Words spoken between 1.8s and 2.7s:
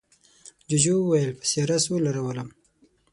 سوله راولم.